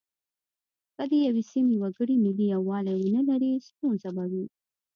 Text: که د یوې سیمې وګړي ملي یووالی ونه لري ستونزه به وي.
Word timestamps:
که 0.97 1.03
د 1.09 1.13
یوې 1.27 1.43
سیمې 1.51 1.75
وګړي 1.79 2.15
ملي 2.23 2.45
یووالی 2.53 2.95
ونه 2.99 3.21
لري 3.29 3.51
ستونزه 3.67 4.09
به 4.15 4.25
وي. 4.31 4.45